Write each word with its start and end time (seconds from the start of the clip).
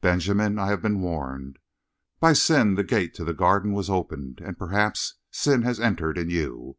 "Benjamin, 0.00 0.60
I 0.60 0.68
have 0.68 0.80
been 0.80 1.00
warned. 1.00 1.58
By 2.20 2.34
sin 2.34 2.76
the 2.76 2.84
gate 2.84 3.14
to 3.14 3.24
the 3.24 3.34
Garden 3.34 3.72
was 3.72 3.90
opened, 3.90 4.40
and 4.40 4.56
perhaps 4.56 5.14
sin 5.32 5.62
has 5.62 5.80
entered 5.80 6.16
in 6.18 6.30
you. 6.30 6.76